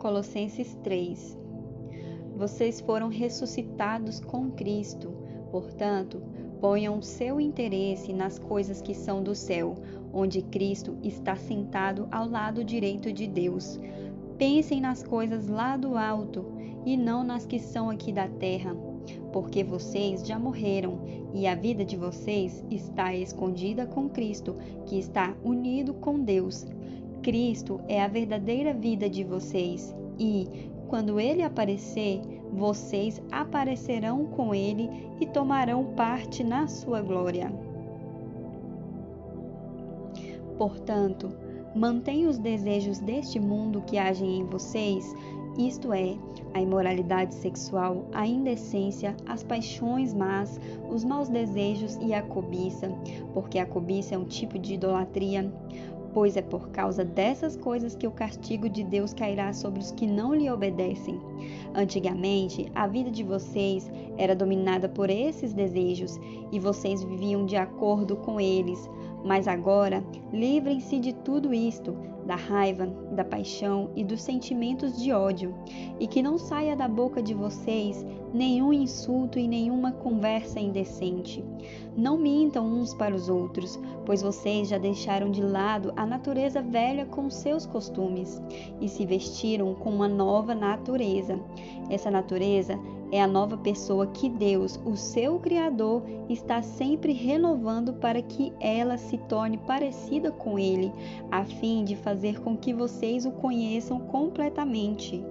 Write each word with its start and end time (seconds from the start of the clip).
Colossenses 0.00 0.74
3 0.82 1.36
Vocês 2.34 2.80
foram 2.80 3.08
ressuscitados 3.08 4.18
com 4.18 4.50
Cristo, 4.50 5.12
portanto, 5.50 6.22
ponham 6.58 7.02
seu 7.02 7.38
interesse 7.38 8.10
nas 8.10 8.38
coisas 8.38 8.80
que 8.80 8.94
são 8.94 9.22
do 9.22 9.34
céu, 9.34 9.74
onde 10.10 10.40
Cristo 10.40 10.96
está 11.02 11.36
sentado 11.36 12.08
ao 12.10 12.26
lado 12.26 12.64
direito 12.64 13.12
de 13.12 13.26
Deus. 13.26 13.78
Pensem 14.38 14.80
nas 14.80 15.02
coisas 15.02 15.48
lá 15.48 15.76
do 15.76 15.98
alto 15.98 16.46
e 16.86 16.96
não 16.96 17.22
nas 17.22 17.44
que 17.44 17.58
são 17.58 17.90
aqui 17.90 18.10
da 18.10 18.26
terra, 18.26 18.74
porque 19.34 19.62
vocês 19.62 20.26
já 20.26 20.38
morreram 20.38 20.98
e 21.34 21.46
a 21.46 21.54
vida 21.54 21.84
de 21.84 21.98
vocês 21.98 22.64
está 22.70 23.14
escondida 23.14 23.84
com 23.84 24.08
Cristo, 24.08 24.56
que 24.86 24.98
está 24.98 25.36
unido 25.44 25.92
com 25.92 26.18
Deus. 26.18 26.66
Cristo 27.22 27.80
é 27.86 28.02
a 28.02 28.08
verdadeira 28.08 28.72
vida 28.72 29.08
de 29.08 29.22
vocês 29.24 29.94
e, 30.18 30.70
quando 30.88 31.20
ele 31.20 31.42
aparecer, 31.42 32.20
vocês 32.52 33.22
aparecerão 33.30 34.26
com 34.26 34.54
ele 34.54 34.90
e 35.20 35.26
tomarão 35.26 35.84
parte 35.94 36.42
na 36.42 36.66
sua 36.66 37.00
glória. 37.00 37.52
Portanto, 40.58 41.30
mantenha 41.74 42.28
os 42.28 42.38
desejos 42.38 42.98
deste 42.98 43.38
mundo 43.38 43.82
que 43.82 43.96
agem 43.96 44.40
em 44.40 44.44
vocês, 44.44 45.14
isto 45.58 45.92
é, 45.92 46.16
a 46.54 46.60
imoralidade 46.60 47.34
sexual, 47.34 48.06
a 48.12 48.26
indecência, 48.26 49.16
as 49.26 49.42
paixões 49.42 50.12
más, 50.14 50.60
os 50.88 51.04
maus 51.04 51.28
desejos 51.28 51.96
e 52.00 52.12
a 52.14 52.22
cobiça, 52.22 52.88
porque 53.32 53.58
a 53.58 53.66
cobiça 53.66 54.14
é 54.14 54.18
um 54.18 54.24
tipo 54.24 54.58
de 54.58 54.74
idolatria 54.74 55.52
pois 56.12 56.36
é 56.36 56.42
por 56.42 56.68
causa 56.70 57.04
dessas 57.04 57.56
coisas 57.56 57.94
que 57.94 58.06
o 58.06 58.10
castigo 58.10 58.68
de 58.68 58.82
Deus 58.82 59.14
cairá 59.14 59.52
sobre 59.52 59.80
os 59.80 59.90
que 59.92 60.06
não 60.06 60.34
lhe 60.34 60.50
obedecem. 60.50 61.20
Antigamente, 61.74 62.70
a 62.74 62.86
vida 62.86 63.10
de 63.10 63.22
vocês 63.22 63.90
era 64.18 64.34
dominada 64.34 64.88
por 64.88 65.10
esses 65.10 65.52
desejos 65.52 66.18
e 66.50 66.58
vocês 66.58 67.02
viviam 67.02 67.46
de 67.46 67.56
acordo 67.56 68.16
com 68.16 68.40
eles. 68.40 68.88
Mas 69.24 69.46
agora, 69.46 70.02
livrem-se 70.32 70.98
de 70.98 71.12
tudo 71.12 71.52
isto, 71.52 71.96
da 72.26 72.36
raiva, 72.36 72.86
da 73.12 73.24
paixão 73.24 73.90
e 73.96 74.04
dos 74.04 74.22
sentimentos 74.22 75.00
de 75.02 75.12
ódio, 75.12 75.54
e 75.98 76.06
que 76.06 76.22
não 76.22 76.38
saia 76.38 76.76
da 76.76 76.86
boca 76.86 77.22
de 77.22 77.34
vocês 77.34 78.04
nenhum 78.32 78.72
insulto 78.72 79.38
e 79.38 79.48
nenhuma 79.48 79.92
conversa 79.92 80.60
indecente. 80.60 81.44
Não 81.96 82.16
mintam 82.16 82.64
uns 82.64 82.94
para 82.94 83.14
os 83.14 83.28
outros, 83.28 83.78
pois 84.06 84.22
vocês 84.22 84.68
já 84.68 84.78
deixaram 84.78 85.30
de 85.30 85.42
lado 85.42 85.92
a 85.96 86.06
natureza 86.06 86.62
velha 86.62 87.04
com 87.06 87.28
seus 87.28 87.66
costumes 87.66 88.40
e 88.80 88.88
se 88.88 89.04
vestiram 89.04 89.74
com 89.74 89.90
uma 89.90 90.08
nova 90.08 90.54
natureza. 90.54 91.38
Essa 91.88 92.10
natureza 92.10 92.78
é 93.12 93.20
a 93.20 93.26
nova 93.26 93.56
pessoa 93.56 94.06
que 94.06 94.28
Deus, 94.28 94.78
o 94.84 94.96
seu 94.96 95.38
Criador, 95.40 96.02
está 96.28 96.62
sempre 96.62 97.12
renovando 97.12 97.94
para 97.94 98.22
que 98.22 98.52
ela 98.60 98.96
se 98.96 99.18
torne 99.18 99.58
parecida 99.58 100.19
com 100.28 100.58
Ele, 100.58 100.92
a 101.30 101.44
fim 101.44 101.84
de 101.84 101.94
fazer 101.94 102.40
com 102.40 102.56
que 102.56 102.74
vocês 102.74 103.24
o 103.24 103.30
conheçam 103.30 104.00
completamente. 104.00 105.24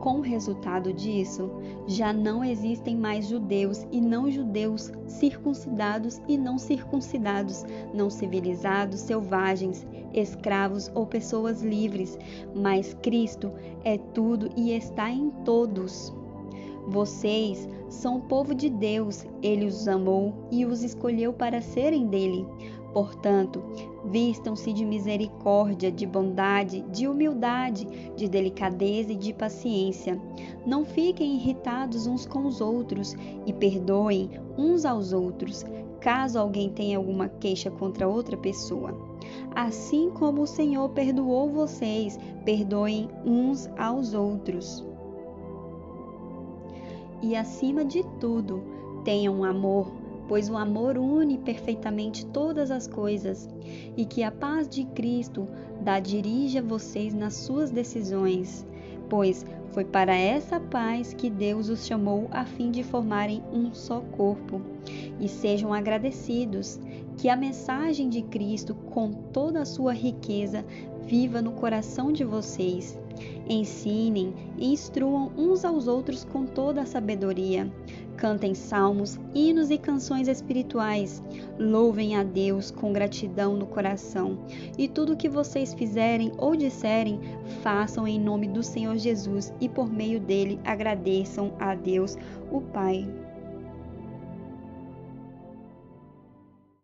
Com 0.00 0.14
o 0.14 0.22
resultado 0.22 0.94
disso, 0.94 1.50
já 1.86 2.10
não 2.10 2.42
existem 2.42 2.96
mais 2.96 3.28
judeus 3.28 3.86
e 3.92 4.00
não 4.00 4.30
judeus, 4.30 4.90
circuncidados 5.06 6.22
e 6.26 6.38
não 6.38 6.56
circuncidados, 6.56 7.66
não 7.92 8.08
civilizados, 8.08 9.00
selvagens, 9.00 9.86
escravos 10.14 10.90
ou 10.94 11.06
pessoas 11.06 11.62
livres, 11.62 12.18
mas 12.54 12.94
Cristo 13.02 13.52
é 13.84 13.98
tudo 13.98 14.48
e 14.56 14.72
está 14.72 15.10
em 15.10 15.28
todos. 15.44 16.14
Vocês 16.86 17.68
são 17.88 18.16
o 18.16 18.22
povo 18.22 18.54
de 18.54 18.70
Deus, 18.70 19.26
ele 19.42 19.66
os 19.66 19.86
amou 19.86 20.32
e 20.50 20.64
os 20.64 20.82
escolheu 20.82 21.32
para 21.32 21.60
serem 21.60 22.06
dele. 22.06 22.46
Portanto, 22.92 23.62
vistam-se 24.04 24.72
de 24.72 24.84
misericórdia, 24.84 25.92
de 25.92 26.04
bondade, 26.06 26.80
de 26.90 27.06
humildade, 27.06 27.86
de 28.16 28.28
delicadeza 28.28 29.12
e 29.12 29.16
de 29.16 29.32
paciência. 29.32 30.20
Não 30.66 30.84
fiquem 30.84 31.36
irritados 31.36 32.06
uns 32.06 32.26
com 32.26 32.46
os 32.46 32.60
outros 32.60 33.14
e 33.46 33.52
perdoem 33.52 34.30
uns 34.58 34.84
aos 34.84 35.12
outros, 35.12 35.64
caso 36.00 36.38
alguém 36.38 36.70
tenha 36.70 36.96
alguma 36.96 37.28
queixa 37.28 37.70
contra 37.70 38.08
outra 38.08 38.36
pessoa. 38.36 38.92
Assim 39.54 40.10
como 40.10 40.42
o 40.42 40.46
Senhor 40.46 40.88
perdoou 40.88 41.48
vocês, 41.48 42.18
perdoem 42.44 43.08
uns 43.24 43.68
aos 43.78 44.14
outros. 44.14 44.89
E 47.22 47.36
acima 47.36 47.84
de 47.84 48.02
tudo, 48.18 48.62
tenham 49.04 49.44
amor 49.44 50.00
pois 50.30 50.48
o 50.48 50.56
amor 50.56 50.96
une 50.96 51.36
perfeitamente 51.38 52.24
todas 52.26 52.70
as 52.70 52.86
coisas, 52.86 53.48
e 53.96 54.04
que 54.04 54.22
a 54.22 54.30
paz 54.30 54.68
de 54.68 54.84
Cristo 54.84 55.48
dá 55.82 55.98
dirija 55.98 56.62
vocês 56.62 57.12
nas 57.12 57.34
suas 57.34 57.68
decisões, 57.68 58.64
pois 59.08 59.44
foi 59.72 59.84
para 59.84 60.14
essa 60.14 60.60
paz 60.60 61.12
que 61.12 61.28
Deus 61.28 61.68
os 61.68 61.84
chamou 61.84 62.28
a 62.30 62.44
fim 62.44 62.70
de 62.70 62.84
formarem 62.84 63.42
um 63.52 63.74
só 63.74 64.00
corpo. 64.00 64.60
E 65.18 65.28
sejam 65.28 65.74
agradecidos 65.74 66.78
que 67.16 67.28
a 67.28 67.34
mensagem 67.34 68.08
de 68.08 68.22
Cristo, 68.22 68.72
com 68.72 69.10
toda 69.10 69.62
a 69.62 69.66
sua 69.66 69.92
riqueza, 69.92 70.64
viva 71.02 71.42
no 71.42 71.50
coração 71.54 72.12
de 72.12 72.22
vocês. 72.22 72.96
Ensinem 73.50 74.32
e 74.56 74.72
instruam 74.72 75.30
uns 75.36 75.64
aos 75.64 75.86
outros 75.86 76.24
com 76.24 76.46
toda 76.46 76.82
a 76.82 76.86
sabedoria 76.86 77.70
Cantem 78.20 78.54
salmos, 78.54 79.18
hinos 79.34 79.70
e 79.70 79.78
canções 79.78 80.28
espirituais. 80.28 81.22
Louvem 81.58 82.16
a 82.16 82.22
Deus 82.22 82.70
com 82.70 82.92
gratidão 82.92 83.56
no 83.56 83.66
coração. 83.66 84.38
E 84.76 84.86
tudo 84.86 85.14
o 85.14 85.16
que 85.16 85.26
vocês 85.26 85.72
fizerem 85.72 86.30
ou 86.36 86.54
disserem, 86.54 87.18
façam 87.62 88.06
em 88.06 88.20
nome 88.20 88.46
do 88.46 88.62
Senhor 88.62 88.98
Jesus 88.98 89.54
e 89.58 89.70
por 89.70 89.90
meio 89.90 90.20
dele 90.20 90.60
agradeçam 90.66 91.54
a 91.58 91.74
Deus, 91.74 92.18
o 92.52 92.60
Pai. 92.60 93.08